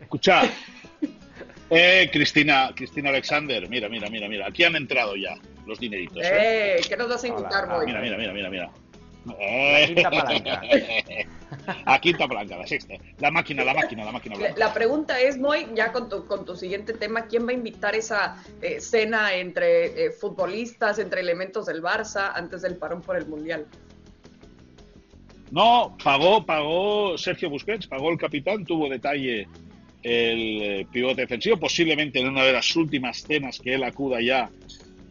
[0.00, 0.44] Escucha,
[1.70, 5.34] eh, Cristina, Cristina Alexander, mira, mira, mira, mira, aquí han entrado ya
[5.66, 6.22] los dineritos.
[6.24, 8.70] Eh, ¿qué nos vas a invitar, Mira, mira, mira, mira, mira.
[9.24, 10.62] La quinta palanca.
[11.84, 12.94] La quinta palanca, la sexta.
[13.18, 14.36] La máquina, la máquina, la máquina.
[14.56, 17.94] La, pregunta es, Moy, ya con tu, con tu siguiente tema, ¿quién va a invitar
[17.94, 23.26] esa eh, cena entre eh, futbolistas, entre elementos del Barça, antes del parón por el
[23.26, 23.66] Mundial?
[25.50, 29.48] No, pagó, pagó Sergio Busquets, pagó el capitán, tuvo detalle
[30.02, 34.48] el eh, pivote defensivo, posiblemente en una de las últimas cenas que él acuda ya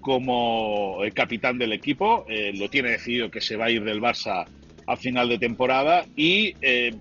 [0.09, 2.25] como el capitán del equipo.
[2.27, 4.47] Eh, lo tiene decidido que se va a ir del Barça
[4.87, 6.95] a final de temporada y eh,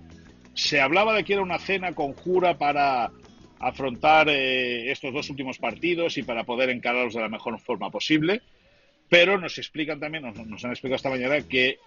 [0.53, 3.09] se hablaba de que era una cena conjura para
[3.59, 8.43] afrontar estos dos últimos partidos y para poder encararlos de la mejor forma posible.
[9.09, 11.79] Pero nos explican también, nos, nos han explicado esta mañana que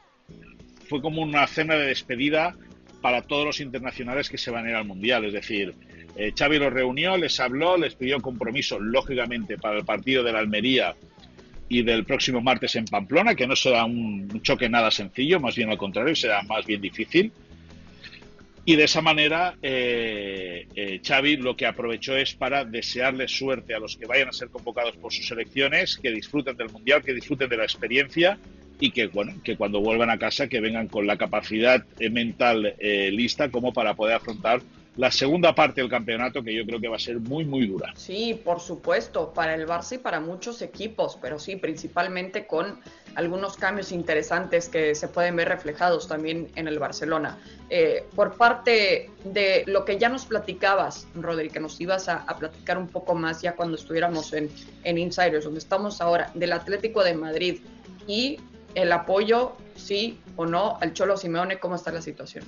[0.89, 2.57] fue como una cena de despedida
[3.01, 5.25] para todos los internacionales que se van a ir al Mundial.
[5.25, 5.73] Es decir,
[6.17, 10.41] eh, Xavi los reunió, les habló, les pidió compromiso, lógicamente, para el partido de la
[10.41, 10.95] Almería
[11.69, 15.71] y del próximo martes en Pamplona, que no será un choque nada sencillo, más bien
[15.71, 17.33] al contrario, será más bien difícil.
[18.65, 23.81] Y de esa manera, eh, eh, Xavi lo que aprovechó es para desearle suerte a
[23.81, 27.49] los que vayan a ser convocados por sus selecciones, que disfruten del Mundial, que disfruten
[27.49, 28.39] de la experiencia
[28.83, 32.75] y que bueno que cuando vuelvan a casa que vengan con la capacidad eh, mental
[32.81, 34.61] eh, lista como para poder afrontar
[34.97, 37.93] la segunda parte del campeonato que yo creo que va a ser muy muy dura.
[37.97, 42.79] Sí, por supuesto, para el Barça y para muchos equipos, pero sí, principalmente con
[43.15, 47.39] algunos cambios interesantes que se pueden ver reflejados también en el Barcelona.
[47.71, 52.79] Eh, por parte de lo que ya nos platicabas, Rodri, que nos ibas a, platicar
[52.79, 54.51] un poco más ya cuando estuviéramos en,
[54.85, 57.61] en Insiders, donde estamos ahora, del Atlético de Madrid
[58.07, 58.39] y
[58.75, 62.45] el apoyo, sí o no, al Cholo Simeone, ¿cómo está la situación?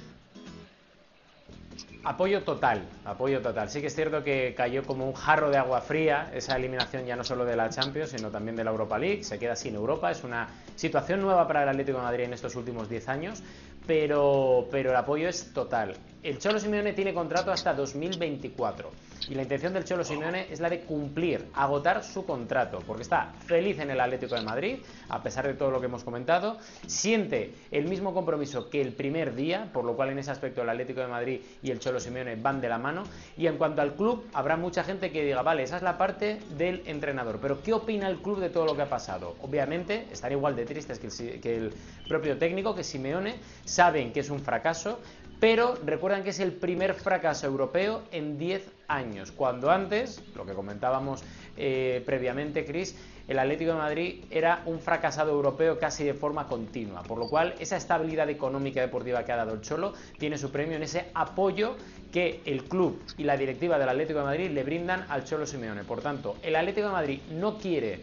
[2.07, 3.71] Apoyo total, apoyo total.
[3.71, 7.17] Sí que es cierto que cayó como un jarro de agua fría esa eliminación ya
[7.17, 9.25] no solo de la Champions, sino también de la Europa League.
[9.25, 10.11] Se queda sin Europa.
[10.11, 13.43] Es una situación nueva para el Atlético de Madrid en estos últimos 10 años,
[13.87, 15.95] pero, pero el apoyo es total.
[16.25, 18.91] El Cholo Simeone tiene contrato hasta 2024
[19.29, 23.35] y la intención del Cholo Simeone es la de cumplir, agotar su contrato, porque está
[23.47, 24.79] feliz en el Atlético de Madrid,
[25.11, 26.57] a pesar de todo lo que hemos comentado,
[26.87, 30.71] siente el mismo compromiso que el primer día, por lo cual en ese aspecto el
[30.71, 33.03] Atlético de Madrid y el Cholo Simeone van de la mano,
[33.37, 36.39] y en cuanto al club, habrá mucha gente que diga, vale, esa es la parte
[36.57, 39.37] del entrenador, pero ¿qué opina el club de todo lo que ha pasado?
[39.43, 41.75] Obviamente, están igual de tristes que el, que el
[42.09, 43.35] propio técnico, que Simeone,
[43.67, 45.01] saben que es un fracaso,
[45.41, 50.53] pero recuerdan que es el primer fracaso europeo en 10 años, cuando antes, lo que
[50.53, 51.23] comentábamos
[51.57, 57.03] eh, previamente, Chris, el Atlético de Madrid era un fracasado europeo casi de forma continua,
[57.03, 60.77] por lo cual esa estabilidad económica deportiva que ha dado el Cholo tiene su premio
[60.77, 61.77] en ese apoyo
[62.13, 65.85] que el club y la directiva del Atlético de Madrid le brindan al Cholo Simeone.
[65.85, 68.01] Por tanto, el Atlético de Madrid no quiere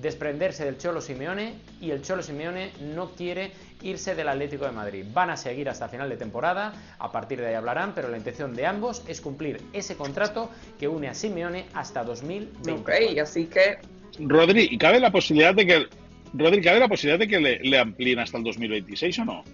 [0.00, 3.50] desprenderse del Cholo Simeone y el Cholo Simeone no quiere
[3.82, 5.04] irse del Atlético de Madrid.
[5.12, 8.54] Van a seguir hasta final de temporada, a partir de ahí hablarán, pero la intención
[8.54, 12.72] de ambos es cumplir ese contrato que une a Simeone hasta 2020.
[12.72, 13.78] Ok, así que...
[14.20, 15.86] Rodri, ¿cabe la posibilidad de que,
[16.34, 19.44] Rodri, ¿cabe la posibilidad de que le, le amplíen hasta el 2026 o no?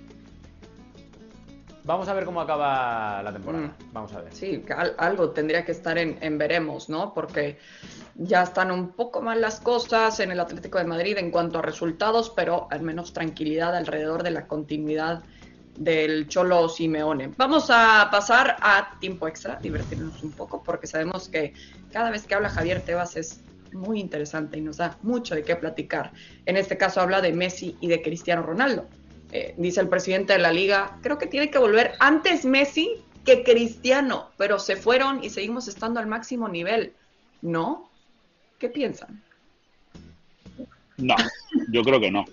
[1.84, 3.66] Vamos a ver cómo acaba la temporada.
[3.66, 3.92] Mm.
[3.92, 4.32] Vamos a ver.
[4.32, 4.64] Sí,
[4.96, 7.12] algo tendría que estar en, veremos, ¿no?
[7.12, 7.58] Porque
[8.14, 11.62] ya están un poco mal las cosas en el Atlético de Madrid en cuanto a
[11.62, 15.22] resultados, pero al menos tranquilidad alrededor de la continuidad
[15.76, 17.32] del Cholo Simeone.
[17.36, 21.52] Vamos a pasar a tiempo extra, divertirnos un poco, porque sabemos que
[21.92, 23.42] cada vez que habla Javier Tebas es
[23.72, 26.12] muy interesante y nos da mucho de qué platicar.
[26.46, 28.86] En este caso habla de Messi y de Cristiano Ronaldo.
[29.32, 32.90] Eh, dice el presidente de la liga, creo que tiene que volver antes Messi
[33.24, 36.92] que Cristiano, pero se fueron y seguimos estando al máximo nivel,
[37.42, 37.90] ¿no?
[38.58, 39.22] ¿Qué piensan?
[40.96, 41.16] No,
[41.72, 42.24] yo creo que no.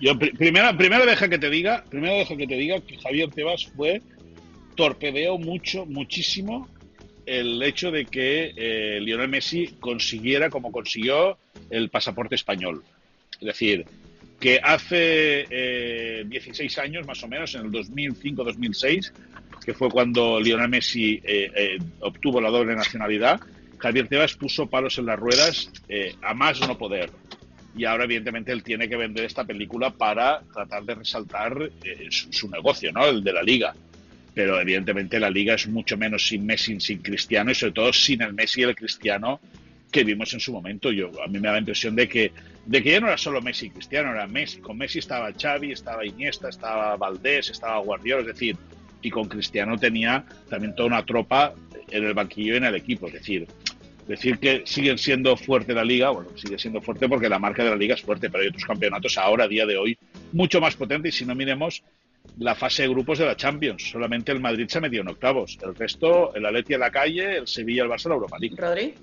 [0.00, 4.02] Yo primero, deja que te diga, deja que te diga que Javier Tebas fue
[4.74, 6.68] torpedeó mucho, muchísimo
[7.24, 11.38] el hecho de que eh, Lionel Messi consiguiera como consiguió
[11.70, 12.84] el pasaporte español.
[13.40, 13.86] Es decir,
[14.40, 19.12] que hace 16 eh, años, más o menos, en el 2005-2006,
[19.64, 23.40] que fue cuando Lionel Messi eh, eh, obtuvo la doble nacionalidad,
[23.78, 25.70] Javier Tebas puso palos en las ruedas
[26.22, 27.10] a más no poder.
[27.76, 31.70] Y ahora, evidentemente, él tiene que vender esta película para tratar de resaltar
[32.08, 33.04] su, su, negocio, ¿no?
[33.04, 33.74] El de la liga.
[34.32, 38.22] Pero, evidentemente, la liga es mucho menos sin Messi, sin Cristiano y, sobre todo, sin
[38.22, 39.40] el Messi y el Cristiano
[39.90, 40.92] que vimos en su momento.
[40.92, 42.32] Yo, a mí me da la impresión de que,
[42.64, 44.60] de que ya no era solo Messi y Cristiano, era Messi.
[44.60, 48.56] Con Messi estaba Xavi, estaba Iniesta, estaba Valdés, estaba Guardiola, es decir,
[49.02, 51.54] y con Cristiano tenía también toda una tropa
[51.90, 53.06] en el banquillo y en el equipo.
[53.06, 53.46] Es decir,
[54.06, 57.70] decir que siguen siendo fuerte la liga, bueno, sigue siendo fuerte porque la marca de
[57.70, 59.98] la liga es fuerte, pero hay otros campeonatos ahora, a día de hoy,
[60.32, 61.82] mucho más potente y si no miremos
[62.38, 63.90] la fase de grupos de la Champions.
[63.90, 65.58] Solamente el Madrid se ha metido en octavos.
[65.62, 68.56] El resto, el Atleti a la calle, el Sevilla, el Barça, la Europa League.
[68.56, 68.94] Rodri.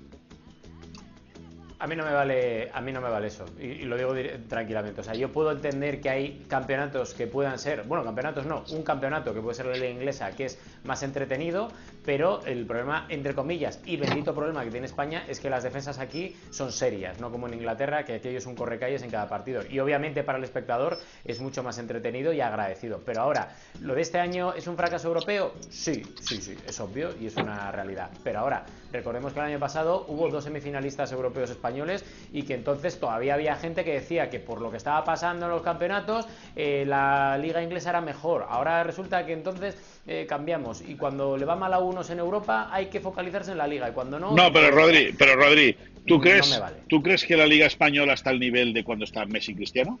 [1.78, 4.14] A mí no me vale, a mí no me vale eso, y, lo digo
[4.48, 5.00] tranquilamente.
[5.00, 8.82] O sea, yo puedo entender que hay campeonatos que puedan ser, bueno, campeonatos no, un
[8.82, 11.68] campeonato que puede ser la liga inglesa que es más entretenido,
[12.04, 15.98] pero el problema, entre comillas, y bendito problema que tiene España es que las defensas
[15.98, 19.62] aquí son serias, no como en Inglaterra, que aquello es un correcalles en cada partido.
[19.68, 23.00] Y obviamente para el espectador es mucho más entretenido y agradecido.
[23.04, 25.54] Pero ahora, ¿lo de este año es un fracaso europeo?
[25.70, 28.10] Sí, sí, sí, es obvio y es una realidad.
[28.22, 31.63] Pero ahora, recordemos que el año pasado hubo dos semifinalistas europeos españoles
[32.32, 35.52] y que entonces todavía había gente que decía que por lo que estaba pasando en
[35.52, 38.46] los campeonatos eh, la liga inglesa era mejor.
[38.48, 42.68] Ahora resulta que entonces eh, cambiamos y cuando le va mal a unos en Europa
[42.70, 44.34] hay que focalizarse en la liga y cuando no...
[44.34, 48.40] No, pero Rodri, pero Rodri, ¿tú crees, ¿tú crees que la liga española está al
[48.40, 49.98] nivel de cuando está Messi y Cristiano?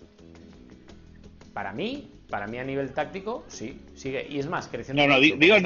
[1.54, 4.26] Para mí, para mí a nivel táctico, sí, sigue.
[4.28, 5.06] Y es más, creciendo.
[5.06, 5.60] No, no, digo a,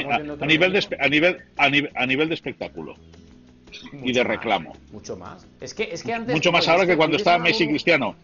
[0.47, 2.95] nivel de, a, nivel, a nivel de espectáculo
[3.93, 4.73] y de reclamo.
[4.93, 5.47] mucho más.
[5.61, 6.35] Es que, es que antes.
[6.35, 8.17] Mucho más ahora que, cuando estaba Messi y Cristiano.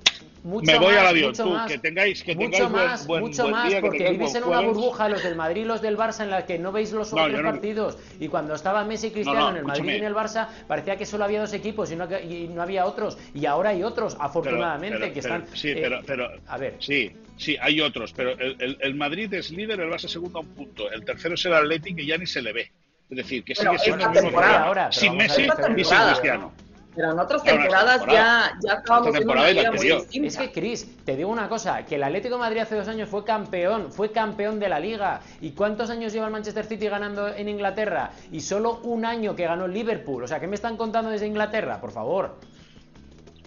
[0.44, 4.34] me voy al avión, tú, que tengáis, que mucho más, buen, mucho más, porque vivís
[4.34, 6.92] en una burbuja, los del Madrid y los del Barça, en la que no veis
[6.92, 7.98] los otros partidos.
[8.20, 11.06] Y cuando estaba Messi y Cristiano en el Madrid y en el Barça, parecía que
[11.06, 13.18] solo había dos equipos y no, y no había otros.
[13.34, 15.46] Y ahora hay otros, afortunadamente, que están.
[15.54, 16.28] Sí, eh, pero, pero.
[16.46, 16.76] A ver.
[16.78, 20.48] Sí, sí, hay otros, pero el, el, Madrid es líder, el Barça segundo a un
[20.48, 20.90] punto.
[20.90, 22.70] El tercero es el Atlético, que ya ni se le ve.
[23.10, 26.52] Es decir, que sigue siendo el mismo ahora, sin Messi y sin Cristiano.
[26.94, 31.84] Pero en otras temporadas ya, ya acabamos temporada Es que, Cris, te digo una cosa,
[31.84, 35.20] que el Atlético de Madrid hace dos años fue campeón, fue campeón de la Liga.
[35.40, 38.12] ¿Y cuántos años lleva el Manchester City ganando en Inglaterra?
[38.30, 40.22] Y solo un año que ganó el Liverpool.
[40.22, 41.80] O sea, ¿qué me están contando desde Inglaterra?
[41.80, 42.36] Por favor.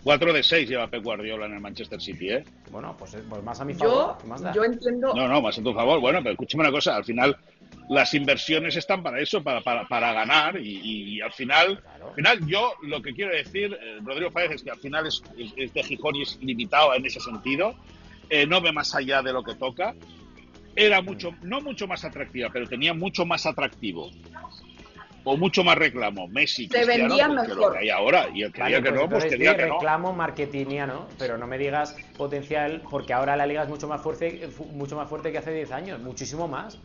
[0.04, 2.44] 4 de 6 lleva Pep Guardiola en el Manchester City, ¿eh?
[2.72, 4.18] Bueno, pues, pues más a mi favor.
[4.26, 5.14] Yo, yo entiendo...
[5.14, 6.00] No, no, más a tu favor.
[6.00, 7.38] Bueno, pero escúchame una cosa, al final
[7.90, 13.02] las inversiones están para eso, para, para, ganar y, al final, al final yo lo
[13.02, 15.22] que quiero decir, eh, Rodrigo Páez, es que al final es,
[15.74, 17.76] de Gijón y es limitado en ese sentido,
[18.30, 19.96] eh, no ve más allá de lo que toca,
[20.76, 24.12] era mucho, no mucho más atractiva, pero tenía mucho más atractivo
[25.28, 28.62] o mucho más reclamo Messi se vendía mejor lo que hay ahora y el que
[28.62, 33.64] que no pues que reclamo marketingiano pero no me digas potencial porque ahora la liga
[33.64, 36.80] es mucho más fuerte mucho más fuerte que hace 10 años muchísimo más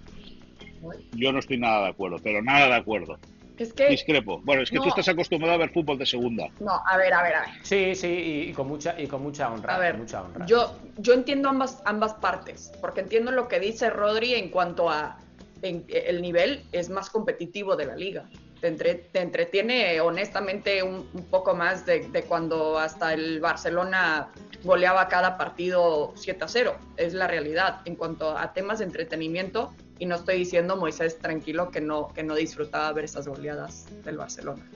[1.12, 3.18] yo no estoy nada de acuerdo, pero nada de acuerdo.
[3.58, 4.40] Es que, Discrepo.
[4.42, 6.48] Bueno, es que tú estás acostumbrado a ver fútbol de segunda.
[6.58, 7.50] No, a ver, a ver, a ver.
[7.62, 9.76] Sí, sí, y, con mucha y con mucha honra.
[9.76, 10.46] A ver, mucha honra.
[10.46, 15.18] Yo, yo entiendo ambas, ambas partes, porque entiendo lo que dice Rodri en cuanto a
[15.62, 18.28] el nivel es más competitivo de la liga.
[18.60, 24.28] Te, entretiene honestamente un, poco más de, de, cuando hasta el Barcelona
[24.62, 26.76] goleaba cada partido 7 a 0.
[26.96, 27.80] Es la realidad.
[27.84, 29.72] En cuanto a temas de entretenimiento,
[30.02, 34.16] y no estoy diciendo, Moisés, tranquilo, que no, que no disfrutaba ver esas goleadas del
[34.16, 34.68] Barcelona.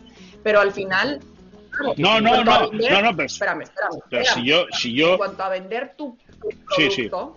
[0.44, 1.20] Pero al final...
[1.96, 3.68] No, no, no, no, no, pero, espérame, espérame,
[4.08, 5.12] pero si yo, si yo...
[5.12, 6.16] En cuanto a vender tu
[6.76, 7.34] producto,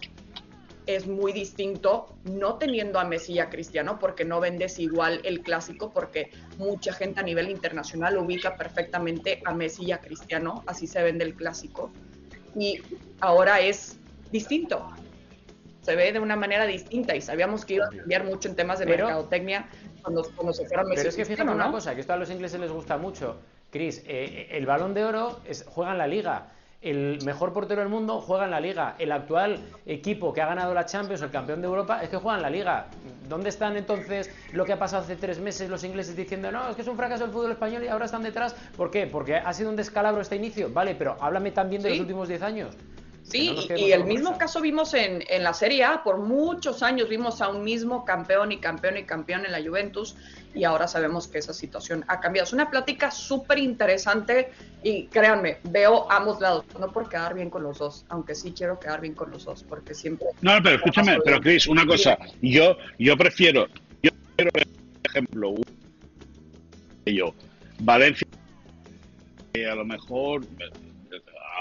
[0.95, 5.41] es muy distinto no teniendo a Messi y a Cristiano, porque no vendes igual el
[5.41, 10.87] clásico, porque mucha gente a nivel internacional ubica perfectamente a Messi y a Cristiano, así
[10.87, 11.91] se vende el clásico.
[12.55, 12.81] Y
[13.19, 13.99] ahora es
[14.31, 14.89] distinto
[15.81, 18.77] se ve de una manera distinta y sabíamos que iba a cambiar mucho en temas
[18.77, 19.69] de mercadotecnia
[20.03, 20.23] cuando,
[20.53, 22.97] se fueron Pero es que fíjate una cosa, que esto a los ingleses les gusta
[22.97, 23.39] mucho.
[23.71, 26.51] Chris, eh, el balón de oro es, juega en la liga.
[26.81, 28.95] El mejor portero del mundo juega en la liga.
[28.99, 32.37] El actual equipo que ha ganado la Champions, el campeón de Europa, es que juega
[32.37, 32.87] en la liga.
[33.27, 36.77] ¿Dónde están entonces lo que ha pasado hace tres meses los ingleses diciendo no, es
[36.77, 38.55] que es un fracaso el fútbol español y ahora están detrás?
[38.77, 39.07] ¿Por qué?
[39.07, 40.69] Porque ha sido un descalabro este inicio.
[40.71, 42.77] Vale, pero háblame también de los últimos diez años.
[43.29, 47.41] Sí, y el mismo caso vimos en, en, la Serie A, por muchos años vimos
[47.41, 50.15] a un mismo campeón y campeón y campeón en la Juventus
[50.55, 52.47] y ahora sabemos que esa situación ha cambiado.
[52.47, 54.49] Es una plática súper interesante
[54.83, 58.79] y créanme, veo ambos lados, no por quedar bien con los dos, aunque sí quiero
[58.79, 60.27] quedar bien con los dos, porque siempre...
[60.41, 63.67] No, pero escúchame, pero Cris, una cosa, yo, yo prefiero,
[64.01, 65.55] yo prefiero, por ejemplo,
[67.05, 67.33] yo,
[67.79, 68.27] Valencia,
[69.71, 70.41] a lo mejor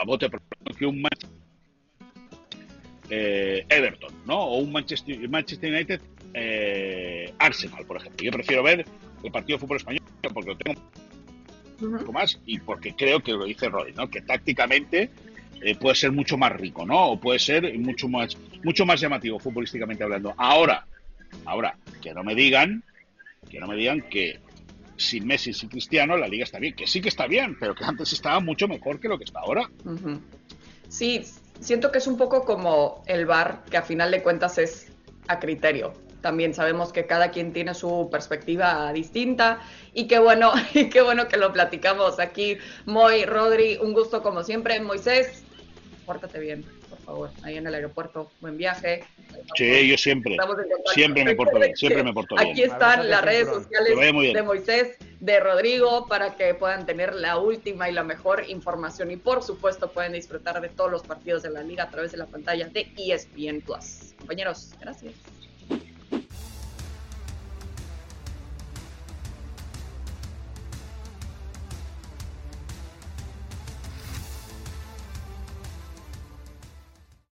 [0.01, 0.31] a bote
[0.79, 1.03] que un
[3.11, 4.39] eh, Everton, ¿no?
[4.39, 6.01] O un Manchester, Manchester United
[6.35, 8.25] eh, Arsenal, por ejemplo.
[8.25, 8.85] Yo prefiero ver
[9.23, 10.03] el partido de fútbol español
[10.33, 10.81] porque lo tengo
[11.81, 14.09] un poco más y porque creo que lo dice Roy, ¿no?
[14.11, 15.11] Que tácticamente
[15.61, 17.13] eh, puede ser mucho más rico, ¿no?
[17.13, 20.35] O puede ser mucho más, mucho más llamativo futbolísticamente hablando.
[20.37, 20.87] Ahora,
[21.45, 22.83] ahora, que no me digan,
[23.49, 24.41] que no me digan que
[24.97, 27.85] sin Messi, sin Cristiano, la liga está bien, que sí que está bien, pero que
[27.85, 29.71] antes estaba mucho mejor que lo que está ahora.
[30.89, 31.23] Sí,
[31.61, 34.93] siento que es un poco como el bar, que a final de cuentas es
[35.29, 35.93] a criterio.
[36.21, 39.61] También sabemos que cada quien tiene su perspectiva distinta
[39.95, 42.59] y qué bueno, y qué bueno que lo platicamos aquí.
[42.87, 44.81] Moy, Rodri, un gusto como siempre.
[44.81, 45.45] Moisés,
[46.07, 46.65] pórtate bien,
[47.09, 48.31] favor, ahí en el aeropuerto.
[48.41, 49.03] Buen viaje.
[49.57, 50.37] Sí, yo siempre,
[50.95, 52.51] siempre me porto bien, siempre me porto bien.
[52.51, 57.89] Aquí están las redes sociales de Moisés, de Rodrigo, para que puedan tener la última
[57.89, 61.63] y la mejor información y por supuesto pueden disfrutar de todos los partidos de la
[61.63, 64.15] liga a través de la pantalla de ESPN Plus.
[64.19, 65.15] Compañeros, gracias.